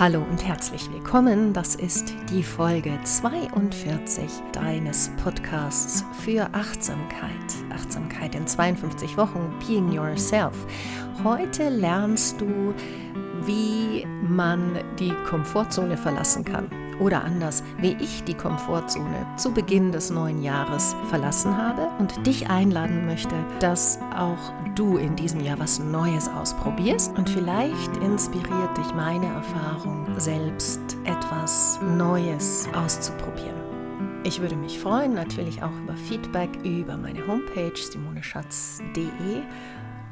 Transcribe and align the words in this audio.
Hallo 0.00 0.24
und 0.30 0.46
herzlich 0.46 0.88
willkommen. 0.92 1.52
Das 1.52 1.74
ist 1.74 2.14
die 2.30 2.44
Folge 2.44 2.96
42 3.02 4.30
deines 4.52 5.10
Podcasts 5.24 6.04
für 6.24 6.48
Achtsamkeit. 6.54 7.32
Achtsamkeit 7.74 8.36
in 8.36 8.46
52 8.46 9.16
Wochen, 9.16 9.52
Being 9.66 9.90
Yourself. 9.90 10.54
Heute 11.24 11.68
lernst 11.68 12.40
du, 12.40 12.72
wie 13.44 14.06
man 14.22 14.78
die 15.00 15.12
Komfortzone 15.28 15.96
verlassen 15.96 16.44
kann. 16.44 16.70
Oder 17.00 17.24
anders, 17.24 17.62
wie 17.78 17.96
ich 18.00 18.24
die 18.24 18.34
Komfortzone 18.34 19.26
zu 19.36 19.52
Beginn 19.52 19.92
des 19.92 20.10
neuen 20.10 20.42
Jahres 20.42 20.96
verlassen 21.08 21.56
habe 21.56 21.88
und 21.98 22.26
dich 22.26 22.50
einladen 22.50 23.06
möchte, 23.06 23.34
dass 23.60 23.98
auch 24.16 24.52
du 24.74 24.96
in 24.96 25.16
diesem 25.16 25.40
Jahr 25.40 25.58
was 25.58 25.78
Neues 25.78 26.28
ausprobierst 26.28 27.16
und 27.16 27.30
vielleicht 27.30 27.96
inspiriert 27.98 28.76
dich 28.76 28.94
meine 28.94 29.26
Erfahrung, 29.26 30.06
selbst 30.18 30.80
etwas 31.04 31.78
Neues 31.96 32.68
auszuprobieren. 32.74 33.56
Ich 34.24 34.40
würde 34.40 34.56
mich 34.56 34.78
freuen, 34.78 35.14
natürlich 35.14 35.62
auch 35.62 35.72
über 35.82 35.94
Feedback 35.94 36.50
über 36.64 36.96
meine 36.96 37.26
Homepage 37.26 37.76
simoneschatz.de 37.76 39.42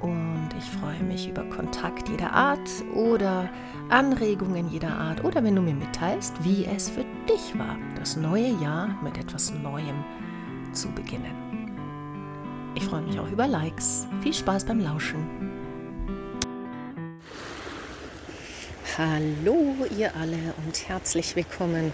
und 0.01 0.49
ich 0.59 0.65
freue 0.65 1.03
mich 1.03 1.29
über 1.29 1.45
Kontakt 1.45 2.09
jeder 2.09 2.33
Art 2.33 2.69
oder 2.95 3.49
Anregungen 3.89 4.69
jeder 4.69 4.91
Art 4.91 5.25
oder 5.25 5.43
wenn 5.43 5.57
du 5.57 5.63
mir 5.63 5.75
mitteilst, 5.75 6.35
wie 6.45 6.67
es 6.67 6.91
für 6.91 7.05
dich 7.29 7.59
war, 7.59 7.77
das 7.99 8.17
neue 8.17 8.51
Jahr 8.61 8.99
mit 9.03 9.17
etwas 9.19 9.53
Neuem 9.53 10.05
zu 10.73 10.89
beginnen. 10.91 11.47
Ich 12.75 12.85
freue 12.85 13.03
mich 13.03 13.19
auch 13.19 13.31
über 13.31 13.47
Likes. 13.47 14.07
Viel 14.23 14.35
Spaß 14.35 14.67
beim 14.67 14.81
Lauschen. 14.81 15.47
Hallo 18.99 19.75
ihr 19.97 20.15
alle 20.17 20.55
und 20.65 20.89
herzlich 20.89 21.37
willkommen 21.37 21.93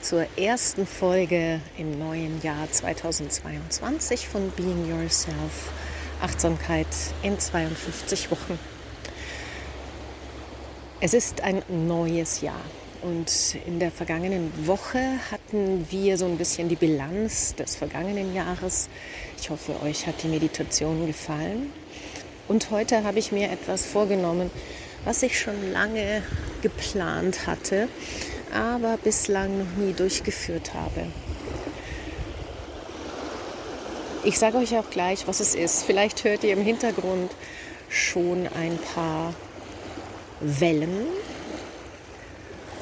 zur 0.00 0.26
ersten 0.36 0.86
Folge 0.86 1.60
im 1.76 1.98
neuen 1.98 2.40
Jahr 2.42 2.70
2022 2.70 4.28
von 4.28 4.50
Being 4.56 4.88
Yourself 4.88 5.72
Achtsamkeit 6.20 6.86
in 7.22 7.38
52 7.38 8.30
Wochen. 8.30 8.58
Es 11.00 11.14
ist 11.14 11.40
ein 11.40 11.62
neues 11.68 12.42
Jahr 12.42 12.60
und 13.02 13.56
in 13.66 13.78
der 13.78 13.90
vergangenen 13.90 14.52
Woche 14.66 15.00
hatten 15.30 15.86
wir 15.90 16.18
so 16.18 16.26
ein 16.26 16.36
bisschen 16.36 16.68
die 16.68 16.76
Bilanz 16.76 17.54
des 17.54 17.76
vergangenen 17.76 18.34
Jahres. 18.34 18.88
Ich 19.40 19.48
hoffe, 19.48 19.80
euch 19.82 20.06
hat 20.06 20.22
die 20.22 20.28
Meditation 20.28 21.06
gefallen. 21.06 21.72
Und 22.48 22.70
heute 22.70 23.04
habe 23.04 23.18
ich 23.18 23.32
mir 23.32 23.50
etwas 23.50 23.86
vorgenommen, 23.86 24.50
was 25.04 25.22
ich 25.22 25.38
schon 25.38 25.72
lange 25.72 26.22
geplant 26.62 27.46
hatte, 27.46 27.88
aber 28.52 28.98
bislang 28.98 29.58
noch 29.58 29.76
nie 29.76 29.92
durchgeführt 29.92 30.74
habe. 30.74 31.06
Ich 34.22 34.38
sage 34.38 34.58
euch 34.58 34.76
auch 34.76 34.90
gleich, 34.90 35.26
was 35.26 35.40
es 35.40 35.54
ist. 35.54 35.82
Vielleicht 35.84 36.24
hört 36.24 36.44
ihr 36.44 36.52
im 36.52 36.62
Hintergrund 36.62 37.30
schon 37.88 38.46
ein 38.48 38.78
paar 38.94 39.32
Wellen. 40.40 41.06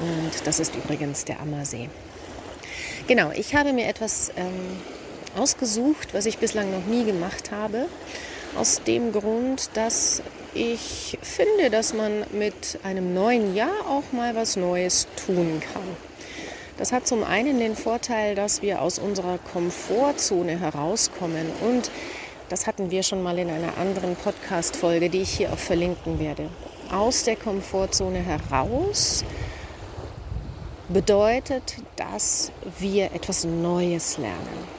Und 0.01 0.33
das 0.45 0.59
ist 0.59 0.75
übrigens 0.75 1.25
der 1.25 1.39
Ammersee. 1.39 1.91
Genau, 3.07 3.31
ich 3.31 3.55
habe 3.55 3.73
mir 3.73 3.87
etwas 3.87 4.33
ähm, 4.37 4.79
ausgesucht, 5.37 6.13
was 6.13 6.27
ich 6.27 6.39
bislang 6.39 6.73
noch 6.73 6.87
nie 6.87 7.05
gemacht 7.05 7.53
habe. 7.53 7.87
Aus 8.57 8.83
dem 8.83 9.13
Grund, 9.13 9.71
dass 9.75 10.23
ich 10.55 11.19
finde, 11.23 11.71
dass 11.71 11.95
man 11.95 12.25
mit 12.33 12.81
einem 12.83 13.15
neuen 13.15 13.55
Jahr 13.55 13.87
auch 13.89 14.11
mal 14.11 14.35
was 14.35 14.57
Neues 14.57 15.07
tun 15.25 15.63
kann. 15.73 15.97
Das 16.79 16.93
hat 16.93 17.09
zum 17.09 17.25
einen 17.25 17.59
den 17.59 17.75
Vorteil, 17.75 18.37
dass 18.37 18.63
wir 18.63 18.81
aus 18.81 19.01
unserer 19.01 19.39
Komfortzone 19.53 20.61
herauskommen 20.61 21.51
und 21.61 21.91
das 22.49 22.69
hatten 22.69 22.93
wir 22.93 23.03
schon 23.03 23.21
mal 23.21 23.37
in 23.39 23.51
einer 23.51 23.77
anderen 23.79 24.15
Podcast-Folge, 24.15 25.11
die 25.11 25.23
ich 25.23 25.31
hier 25.31 25.53
auch 25.53 25.59
verlinken 25.59 26.21
werde. 26.21 26.49
Aus 26.93 27.25
der 27.25 27.35
Komfortzone 27.35 28.21
heraus 28.21 29.25
bedeutet, 30.89 31.75
dass 31.97 32.53
wir 32.79 33.07
etwas 33.07 33.45
Neues 33.45 34.17
lernen. 34.17 34.79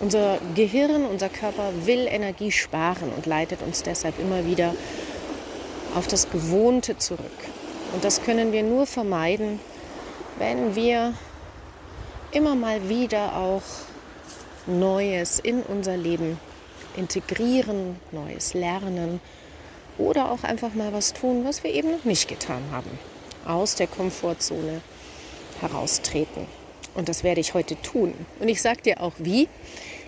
Unser 0.00 0.38
Gehirn, 0.54 1.06
unser 1.06 1.30
Körper 1.30 1.72
will 1.86 2.06
Energie 2.08 2.52
sparen 2.52 3.10
und 3.16 3.24
leitet 3.24 3.62
uns 3.62 3.82
deshalb 3.82 4.20
immer 4.20 4.44
wieder 4.44 4.74
auf 5.94 6.06
das 6.06 6.30
Gewohnte 6.30 6.98
zurück. 6.98 7.24
Und 7.94 8.04
das 8.04 8.22
können 8.22 8.52
wir 8.52 8.62
nur 8.62 8.86
vermeiden, 8.86 9.58
wenn 10.38 10.76
wir 10.76 11.14
immer 12.32 12.54
mal 12.54 12.88
wieder 12.88 13.36
auch 13.36 13.62
Neues 14.66 15.38
in 15.38 15.62
unser 15.62 15.96
Leben 15.96 16.38
integrieren, 16.96 17.96
Neues 18.12 18.54
lernen 18.54 19.20
oder 19.96 20.30
auch 20.30 20.44
einfach 20.44 20.74
mal 20.74 20.92
was 20.92 21.12
tun, 21.12 21.44
was 21.44 21.64
wir 21.64 21.72
eben 21.72 21.90
noch 21.90 22.04
nicht 22.04 22.28
getan 22.28 22.62
haben. 22.70 22.90
Aus 23.46 23.76
der 23.76 23.86
Komfortzone 23.86 24.80
heraustreten. 25.60 26.46
Und 26.94 27.08
das 27.08 27.24
werde 27.24 27.40
ich 27.40 27.54
heute 27.54 27.80
tun. 27.80 28.14
Und 28.40 28.48
ich 28.48 28.60
sage 28.60 28.82
dir 28.82 29.00
auch 29.00 29.14
wie. 29.18 29.48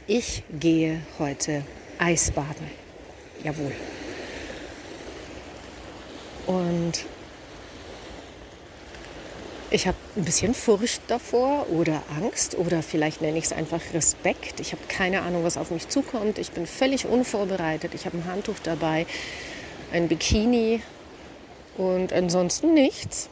Ich 0.07 0.43
gehe 0.59 1.01
heute 1.19 1.65
Eisbaden. 1.99 2.67
Jawohl. 3.45 3.73
Und 6.47 7.05
ich 9.71 9.87
habe 9.87 9.97
ein 10.17 10.25
bisschen 10.25 10.53
Furcht 10.53 11.03
davor 11.07 11.69
oder 11.71 12.03
Angst 12.21 12.57
oder 12.57 12.83
vielleicht 12.83 13.23
nenne 13.23 13.39
ich 13.39 13.45
es 13.45 13.53
einfach 13.53 13.81
Respekt. 13.95 14.59
Ich 14.59 14.73
habe 14.73 14.83
keine 14.89 15.23
Ahnung, 15.23 15.45
was 15.45 15.57
auf 15.57 15.71
mich 15.71 15.89
zukommt. 15.89 16.39
Ich 16.39 16.51
bin 16.51 16.67
völlig 16.67 17.07
unvorbereitet. 17.07 17.95
Ich 17.95 18.05
habe 18.05 18.19
ein 18.19 18.25
Handtuch 18.25 18.59
dabei, 18.63 19.07
ein 19.93 20.09
Bikini 20.09 20.83
und 21.77 22.13
ansonsten 22.13 22.75
nichts. 22.75 23.29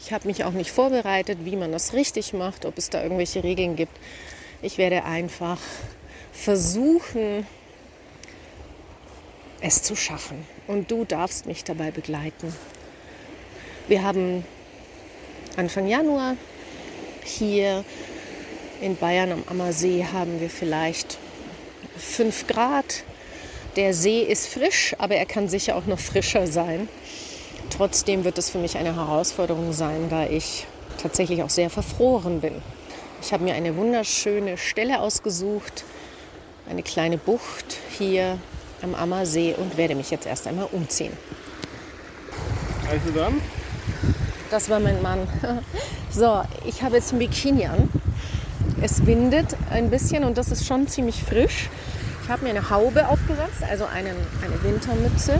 Ich 0.00 0.12
habe 0.12 0.28
mich 0.28 0.44
auch 0.44 0.52
nicht 0.52 0.70
vorbereitet, 0.70 1.38
wie 1.42 1.56
man 1.56 1.72
das 1.72 1.92
richtig 1.92 2.32
macht, 2.32 2.64
ob 2.64 2.78
es 2.78 2.88
da 2.88 3.02
irgendwelche 3.02 3.42
Regeln 3.42 3.74
gibt. 3.74 3.96
Ich 4.62 4.78
werde 4.78 5.04
einfach 5.04 5.58
versuchen, 6.32 7.46
es 9.60 9.82
zu 9.82 9.96
schaffen. 9.96 10.46
Und 10.68 10.90
du 10.92 11.04
darfst 11.04 11.46
mich 11.46 11.64
dabei 11.64 11.90
begleiten. 11.90 12.54
Wir 13.88 14.04
haben 14.04 14.44
Anfang 15.58 15.88
Januar. 15.88 16.36
Hier 17.24 17.84
in 18.80 18.94
Bayern 18.94 19.32
am 19.32 19.42
Ammersee 19.48 20.06
haben 20.12 20.40
wir 20.40 20.50
vielleicht 20.50 21.18
5 21.96 22.46
Grad. 22.46 23.02
Der 23.74 23.92
See 23.92 24.22
ist 24.22 24.46
frisch, 24.46 24.94
aber 24.98 25.16
er 25.16 25.26
kann 25.26 25.48
sicher 25.48 25.74
auch 25.74 25.86
noch 25.86 25.98
frischer 25.98 26.46
sein. 26.46 26.88
Trotzdem 27.76 28.22
wird 28.22 28.38
es 28.38 28.50
für 28.50 28.58
mich 28.58 28.76
eine 28.76 28.94
Herausforderung 28.94 29.72
sein, 29.72 30.08
da 30.08 30.28
ich 30.28 30.68
tatsächlich 31.02 31.42
auch 31.42 31.50
sehr 31.50 31.70
verfroren 31.70 32.40
bin. 32.40 32.62
Ich 33.20 33.32
habe 33.32 33.42
mir 33.42 33.54
eine 33.54 33.76
wunderschöne 33.76 34.58
Stelle 34.58 35.00
ausgesucht, 35.00 35.84
eine 36.70 36.84
kleine 36.84 37.18
Bucht 37.18 37.78
hier 37.98 38.38
am 38.80 38.94
Ammersee 38.94 39.56
und 39.58 39.76
werde 39.76 39.96
mich 39.96 40.12
jetzt 40.12 40.24
erst 40.24 40.46
einmal 40.46 40.68
umziehen. 40.70 41.14
Also 42.88 43.10
dann? 43.10 43.40
Das 44.50 44.70
war 44.70 44.80
mein 44.80 45.00
Mann. 45.02 45.20
So, 46.10 46.40
ich 46.66 46.82
habe 46.82 46.96
jetzt 46.96 47.12
ein 47.12 47.18
Bikini 47.18 47.66
an. 47.66 47.90
Es 48.80 49.04
windet 49.04 49.54
ein 49.70 49.90
bisschen 49.90 50.24
und 50.24 50.38
das 50.38 50.50
ist 50.50 50.66
schon 50.66 50.88
ziemlich 50.88 51.22
frisch. 51.22 51.68
Ich 52.24 52.30
habe 52.30 52.44
mir 52.44 52.50
eine 52.50 52.70
Haube 52.70 53.08
aufgesetzt, 53.08 53.62
also 53.70 53.84
einen, 53.84 54.16
eine 54.42 54.62
Wintermütze. 54.62 55.38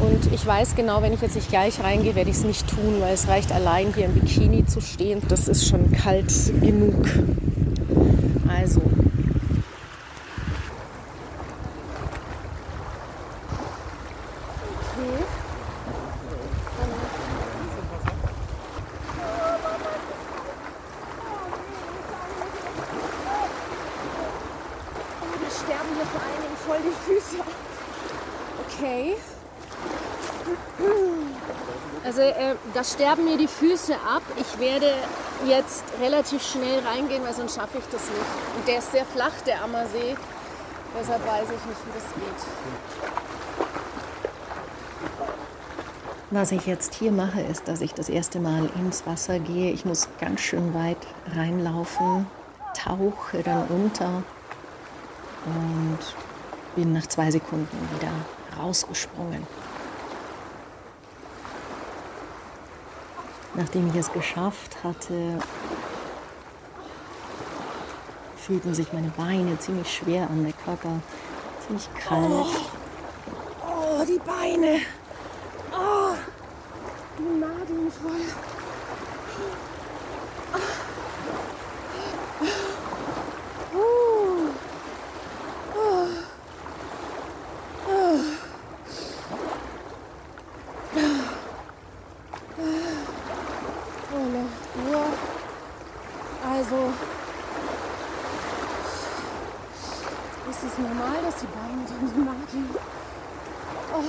Und 0.00 0.32
ich 0.32 0.46
weiß 0.46 0.76
genau, 0.76 1.02
wenn 1.02 1.12
ich 1.12 1.20
jetzt 1.20 1.34
nicht 1.34 1.48
gleich 1.48 1.82
reingehe, 1.82 2.14
werde 2.14 2.30
ich 2.30 2.36
es 2.36 2.44
nicht 2.44 2.68
tun, 2.68 3.00
weil 3.00 3.12
es 3.12 3.26
reicht 3.26 3.50
allein 3.50 3.92
hier 3.94 4.06
im 4.06 4.14
Bikini 4.14 4.64
zu 4.64 4.80
stehen. 4.80 5.20
Das 5.28 5.48
ist 5.48 5.68
schon 5.68 5.90
kalt 5.90 6.32
genug. 6.60 7.04
Also, 8.48 8.80
das 32.80 32.92
sterben 32.92 33.24
mir 33.24 33.36
die 33.36 33.46
Füße 33.46 33.94
ab. 33.94 34.22
Ich 34.36 34.58
werde 34.58 34.90
jetzt 35.46 35.84
relativ 36.00 36.42
schnell 36.42 36.80
reingehen, 36.80 37.22
weil 37.24 37.34
sonst 37.34 37.56
schaffe 37.56 37.78
ich 37.78 37.84
das 37.84 38.00
nicht. 38.00 38.56
Und 38.56 38.66
der 38.66 38.78
ist 38.78 38.92
sehr 38.92 39.04
flach, 39.04 39.32
der 39.46 39.62
Ammersee. 39.62 40.16
Deshalb 40.98 41.26
weiß 41.26 41.44
ich 41.44 41.66
nicht, 41.66 41.80
wie 41.86 41.92
das 41.94 42.04
geht. 42.14 42.40
Was 46.30 46.52
ich 46.52 46.66
jetzt 46.66 46.94
hier 46.94 47.12
mache, 47.12 47.40
ist, 47.40 47.68
dass 47.68 47.80
ich 47.80 47.92
das 47.92 48.08
erste 48.08 48.40
Mal 48.40 48.70
ins 48.76 49.06
Wasser 49.06 49.38
gehe. 49.38 49.72
Ich 49.72 49.84
muss 49.84 50.08
ganz 50.20 50.40
schön 50.40 50.72
weit 50.74 51.06
reinlaufen, 51.34 52.26
tauche 52.74 53.42
dann 53.42 53.66
unter 53.68 54.22
und 55.44 55.98
bin 56.76 56.92
nach 56.92 57.06
zwei 57.08 57.30
Sekunden 57.30 57.88
wieder 57.96 58.12
rausgesprungen. 58.58 59.46
Nachdem 63.54 63.88
ich 63.88 63.96
es 63.96 64.12
geschafft 64.12 64.76
hatte, 64.82 65.38
fühlten 68.36 68.74
sich 68.74 68.92
meine 68.92 69.10
Beine 69.10 69.58
ziemlich 69.58 69.92
schwer 69.92 70.28
an, 70.30 70.44
der 70.44 70.52
Körper 70.52 71.00
ziemlich 71.66 71.88
kalt. 71.94 72.30
Oh, 72.30 72.46
oh 73.66 74.04
die 74.04 74.18
Beine. 74.18 74.80
Oh, 75.72 76.14
die 77.18 77.38
Nadeln 77.38 77.90
voll. 77.90 78.26
Also, 96.42 96.92
ist 100.50 100.62
es 100.64 100.78
normal, 100.78 101.16
dass 101.24 101.29
die 101.40 101.46
Beine 101.46 101.82
dann 101.88 102.04
so 102.08 102.20
nageln? 102.20 102.70
Oh, 103.92 104.04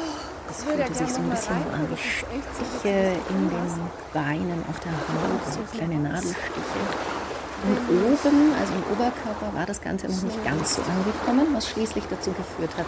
das 0.48 0.64
fühlte 0.64 0.94
sich 0.94 1.14
so 1.14 1.22
ein 1.22 1.30
bisschen 1.30 1.56
an 1.56 1.88
wie 1.90 1.98
Stiche 1.98 3.16
in 3.30 3.50
den 3.50 3.90
Beinen 4.14 4.64
auf 4.70 4.80
der 4.80 4.92
Haut, 4.92 5.54
so 5.54 5.60
kleine 5.72 5.96
Nadelstiche. 5.96 6.82
Und 7.64 7.78
oben, 7.90 8.54
also 8.60 8.74
im 8.74 8.84
Oberkörper, 8.92 9.54
war 9.54 9.66
das 9.66 9.80
Ganze 9.82 10.08
noch 10.08 10.22
nicht 10.24 10.44
ganz 10.44 10.76
so 10.76 10.82
angekommen, 10.82 11.54
was 11.54 11.70
schließlich 11.70 12.04
dazu 12.10 12.32
geführt 12.32 12.76
hat, 12.76 12.88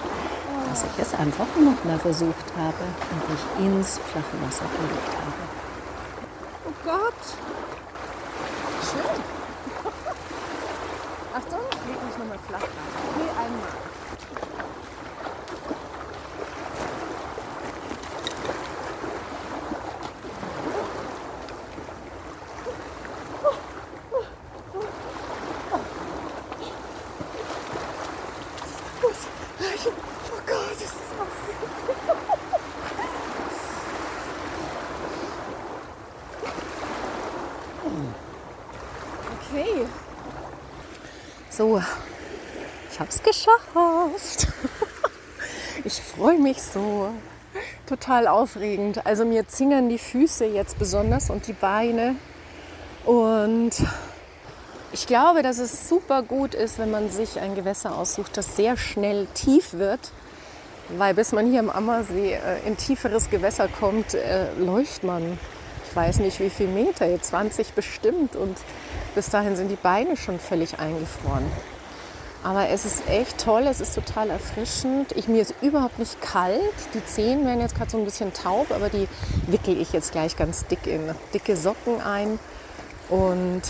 dass 0.69 0.84
ich 0.84 1.00
es 1.00 1.13
einfach 1.13 1.48
nochmal 1.56 2.00
versucht 2.00 2.51
habe 2.57 2.84
und 3.12 3.30
mich 3.30 3.66
ins 3.66 4.00
flache 4.00 4.42
Wasser 4.45 4.66
gelegt 4.66 5.13
habe. 5.22 5.44
Oh 6.66 6.74
Gott! 6.84 7.24
Schön! 8.81 9.24
Achtung, 11.38 11.60
leg 11.88 12.04
mich 12.04 12.18
nochmal 12.18 12.40
flach 12.48 12.62
rein. 12.62 12.69
Nee, 13.18 13.30
einmal. 13.30 13.93
So, 41.63 41.81
Ich 42.92 43.00
habe 43.00 43.10
es 43.10 43.24
geschafft. 43.24 44.48
Ich 45.86 46.01
freue 46.01 46.38
mich 46.38 46.62
so. 46.62 47.07
Total 47.88 48.27
aufregend. 48.27 49.06
Also 49.06 49.24
mir 49.24 49.48
zingern 49.48 49.88
die 49.88 49.98
Füße 49.98 50.44
jetzt 50.44 50.77
besonders 50.77 51.30
und 51.30 51.48
die 51.48 51.54
Beine. 51.54 52.18
Und 53.06 53.71
ich 54.92 55.07
glaube, 55.07 55.42
dass 55.42 55.57
es 55.57 55.88
super 55.88 56.21
gut 56.21 56.54
ist, 56.54 56.80
wenn 56.80 56.92
man 56.92 57.10
sich 57.10 57.39
ein 57.39 57.56
Gewässer 57.56 57.98
aussucht, 57.98 58.36
das 58.36 58.57
sehr 58.57 58.75
schnell 58.75 59.27
tief 59.33 59.71
wird. 59.71 60.12
Weil 60.89 61.13
bis 61.13 61.31
man 61.31 61.50
hier 61.50 61.62
am 61.62 61.69
Ammersee 61.69 62.33
äh, 62.33 62.68
in 62.68 62.75
tieferes 62.75 63.30
Gewässer 63.30 63.69
kommt, 63.69 64.16
äh, 64.16 64.54
läuft 64.56 65.06
man, 65.06 65.39
weiß 65.95 66.19
nicht 66.19 66.40
wie 66.40 66.50
viel 66.50 66.68
Meter, 66.68 67.22
20 67.22 67.74
bestimmt. 67.74 68.36
Und 68.36 68.57
bis 69.16 69.30
dahin 69.30 69.56
sind 69.56 69.69
die 69.69 69.75
Beine 69.75 70.18
schon 70.18 70.40
völlig 70.40 70.80
eingefroren. 70.80 71.45
Aber 72.44 72.68
es 72.68 72.84
ist 72.84 73.07
echt 73.07 73.38
toll, 73.38 73.68
es 73.68 73.80
ist 73.80 73.95
total 73.95 74.30
erfrischend. 74.30 75.13
Ich, 75.13 75.30
mir 75.30 75.42
ist 75.42 75.56
überhaupt 75.62 75.98
nicht 75.98 76.22
kalt. 76.22 76.60
Die 76.94 77.06
Zehen 77.06 77.45
werden 77.45 77.62
jetzt 77.62 77.75
gerade 77.75 77.90
so 77.90 77.98
ein 77.98 78.04
bisschen 78.04 78.34
taub, 78.34 78.72
aber 78.72 78.90
die 78.90 79.07
wickel 79.48 79.80
ich 79.80 79.94
jetzt 79.94 80.12
gleich 80.12 80.36
ganz 80.36 80.68
dick 80.68 80.86
in 80.86 81.16
dicke 81.34 81.56
Socken 81.56 82.01
ein. 82.01 82.38
Und 83.10 83.62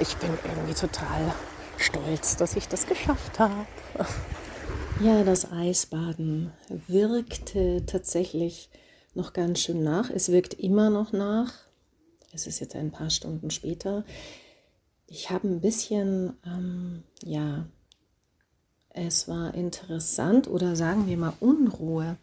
ich 0.00 0.16
bin 0.16 0.30
irgendwie 0.44 0.74
total 0.74 1.32
stolz, 1.76 2.36
dass 2.36 2.56
ich 2.56 2.66
das 2.66 2.86
geschafft 2.86 3.38
habe. 3.38 3.66
Ja, 5.00 5.22
das 5.24 5.50
Eisbaden 5.50 6.52
wirkte 6.86 7.86
tatsächlich 7.86 8.68
noch 9.14 9.32
ganz 9.32 9.60
schön 9.60 9.82
nach. 9.82 10.10
Es 10.10 10.30
wirkt 10.30 10.54
immer 10.54 10.90
noch 10.90 11.12
nach. 11.12 11.52
Es 12.32 12.46
ist 12.46 12.60
jetzt 12.60 12.76
ein 12.76 12.90
paar 12.90 13.10
Stunden 13.10 13.50
später. 13.50 14.04
Ich 15.06 15.30
habe 15.30 15.48
ein 15.48 15.60
bisschen, 15.60 16.34
ähm, 16.46 17.02
ja, 17.24 17.66
es 18.90 19.28
war 19.28 19.54
interessant 19.54 20.48
oder 20.48 20.76
sagen 20.76 21.06
wir 21.06 21.16
mal 21.16 21.32
Unruhe, 21.40 22.16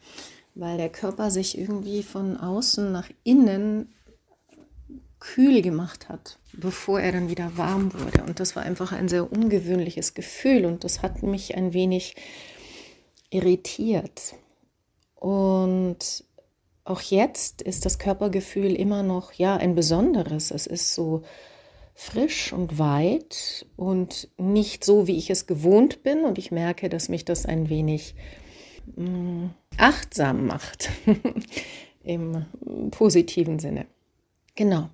weil 0.56 0.78
der 0.78 0.90
Körper 0.90 1.32
sich 1.32 1.58
irgendwie 1.58 2.04
von 2.04 2.38
außen 2.38 2.92
nach 2.92 3.10
innen 3.24 3.94
kühl 5.20 5.62
gemacht 5.62 6.10
hat, 6.10 6.38
bevor 6.54 7.00
er 7.00 7.12
dann 7.12 7.30
wieder 7.30 7.58
warm 7.58 7.94
wurde. 7.94 8.24
Und 8.24 8.40
das 8.40 8.56
war 8.56 8.64
einfach 8.64 8.92
ein 8.92 9.10
sehr 9.10 9.32
ungewöhnliches 9.32 10.14
Gefühl 10.14 10.66
und 10.66 10.84
das 10.84 11.02
hat 11.02 11.24
mich 11.24 11.56
ein 11.56 11.74
wenig 11.74 12.16
irritiert. 13.30 14.36
Und 15.16 16.24
auch 16.88 17.02
jetzt 17.02 17.62
ist 17.62 17.86
das 17.86 18.00
Körpergefühl 18.00 18.74
immer 18.74 19.04
noch 19.04 19.34
ja 19.34 19.58
ein 19.58 19.76
besonderes. 19.76 20.52
Es 20.52 20.68
ist 20.68 20.94
so 20.94 21.24
frisch 21.94 22.54
und 22.54 22.80
weit 22.80 23.66
und 23.76 24.30
nicht 24.38 24.86
so, 24.86 25.08
wie 25.08 25.18
ich 25.18 25.30
es 25.30 25.48
gewohnt 25.48 26.04
bin. 26.04 26.24
Und 26.24 26.38
ich 26.38 26.52
merke, 26.52 26.90
dass 26.90 27.10
mich 27.10 27.26
das 27.26 27.46
ein 27.46 27.70
wenig 27.70 28.16
mh, 28.96 29.10
mm, 29.10 29.54
achtsam 29.78 30.46
macht 30.48 30.90
im 32.04 32.46
positiven 32.92 33.60
Sinne. 33.60 33.86
Genau. 34.56 34.90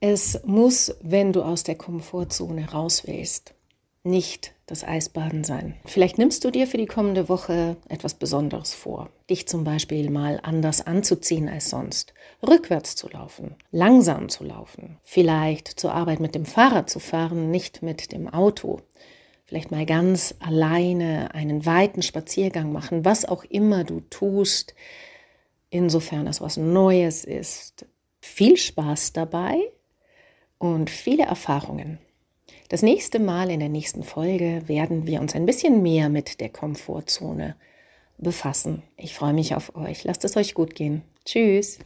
Es 0.00 0.40
muss, 0.44 0.94
wenn 1.02 1.32
du 1.32 1.42
aus 1.42 1.64
der 1.64 1.74
Komfortzone 1.74 2.70
raus 2.70 3.04
willst, 3.06 3.54
nicht 4.04 4.54
das 4.66 4.84
Eisbaden 4.84 5.44
sein. 5.44 5.74
Vielleicht 5.86 6.18
nimmst 6.18 6.44
du 6.44 6.50
dir 6.50 6.66
für 6.66 6.76
die 6.76 6.86
kommende 6.86 7.28
Woche 7.28 7.76
etwas 7.88 8.14
Besonderes 8.14 8.74
vor. 8.74 9.08
Dich 9.30 9.48
zum 9.48 9.64
Beispiel 9.64 10.10
mal 10.10 10.40
anders 10.42 10.86
anzuziehen 10.86 11.48
als 11.48 11.70
sonst. 11.70 12.12
Rückwärts 12.46 12.94
zu 12.94 13.08
laufen, 13.08 13.56
langsam 13.70 14.28
zu 14.28 14.44
laufen. 14.44 14.98
Vielleicht 15.02 15.68
zur 15.68 15.94
Arbeit 15.94 16.20
mit 16.20 16.34
dem 16.34 16.44
Fahrrad 16.44 16.90
zu 16.90 17.00
fahren, 17.00 17.50
nicht 17.50 17.82
mit 17.82 18.12
dem 18.12 18.28
Auto. 18.28 18.80
Vielleicht 19.46 19.70
mal 19.70 19.86
ganz 19.86 20.34
alleine 20.40 21.34
einen 21.34 21.64
weiten 21.64 22.02
Spaziergang 22.02 22.70
machen, 22.70 23.06
was 23.06 23.24
auch 23.24 23.44
immer 23.44 23.84
du 23.84 24.00
tust, 24.00 24.74
insofern 25.70 26.26
es 26.26 26.42
was 26.42 26.58
Neues 26.58 27.24
ist. 27.24 27.86
Viel 28.20 28.58
Spaß 28.58 29.14
dabei 29.14 29.58
und 30.58 30.90
viele 30.90 31.24
Erfahrungen. 31.24 31.98
Das 32.68 32.82
nächste 32.82 33.18
Mal 33.18 33.50
in 33.50 33.58
der 33.60 33.70
nächsten 33.70 34.02
Folge 34.02 34.62
werden 34.66 35.06
wir 35.06 35.22
uns 35.22 35.34
ein 35.34 35.46
bisschen 35.46 35.82
mehr 35.82 36.10
mit 36.10 36.38
der 36.38 36.50
Komfortzone 36.50 37.56
befassen. 38.18 38.82
Ich 38.98 39.14
freue 39.14 39.32
mich 39.32 39.54
auf 39.54 39.74
euch. 39.74 40.04
Lasst 40.04 40.22
es 40.26 40.36
euch 40.36 40.52
gut 40.52 40.74
gehen. 40.74 41.00
Tschüss. 41.24 41.78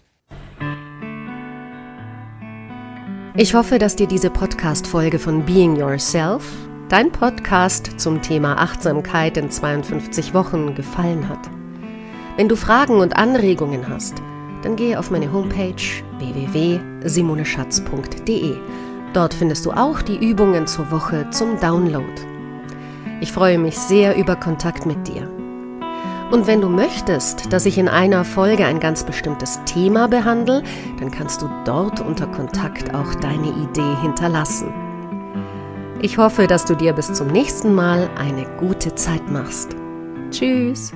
Ich 3.37 3.55
hoffe, 3.55 3.79
dass 3.79 3.95
dir 3.95 4.09
diese 4.09 4.29
Podcast-Folge 4.29 5.21
von 5.21 5.47
Being 5.47 5.77
Yourself, 5.77 6.53
dein 6.89 7.12
Podcast 7.12 8.01
zum 8.01 8.21
Thema 8.21 8.59
Achtsamkeit 8.59 9.37
in 9.37 9.53
52 9.53 10.35
Wochen, 10.35 10.75
gefallen 10.75 11.29
hat. 11.29 11.49
Wenn 12.37 12.49
du 12.49 12.57
Fragen 12.57 12.97
und 12.97 13.17
Anregungen 13.17 13.89
hast, 13.89 14.21
dann 14.62 14.75
gehe 14.75 14.99
auf 14.99 15.12
meine 15.12 15.33
Homepage 15.33 15.77
www.simoneschatz.de 16.19 18.57
Dort 19.12 19.35
findest 19.35 19.66
du 19.66 19.73
auch 19.73 20.00
die 20.02 20.16
Übungen 20.16 20.66
zur 20.66 20.90
Woche 20.90 21.28
zum 21.31 21.61
Download. 21.61 22.07
Ich 23.21 23.31
freue 23.31 23.59
mich 23.59 23.76
sehr 23.76 24.16
über 24.16 24.37
Kontakt 24.37 24.87
mit 24.87 25.07
dir. 25.07 25.28
Und 26.31 26.47
wenn 26.47 26.62
du 26.62 26.69
möchtest, 26.69 27.52
dass 27.52 27.66
ich 27.66 27.76
in 27.76 27.88
einer 27.88 28.25
Folge 28.25 28.64
ein 28.64 28.81
ganz 28.81 29.04
bestimmtes 29.04 29.61
Thema 29.66 30.09
behandle, 30.09 30.62
dann 30.99 31.11
kannst 31.11 31.42
du 31.42 31.50
dort 31.66 32.00
unter 32.00 32.26
Kontakt 32.26 32.95
auch 32.95 33.14
deine 33.16 33.49
Idee 33.49 33.97
hinterlassen. 34.00 34.73
Ich 36.00 36.16
hoffe, 36.16 36.47
dass 36.47 36.64
du 36.64 36.75
dir 36.75 36.95
bis 36.95 37.12
zum 37.12 37.28
nächsten 37.28 37.75
Mal 37.75 38.09
eine 38.19 38.47
gute 38.59 38.95
Zeit 38.95 39.31
machst. 39.31 39.76
Tschüss! 40.31 40.92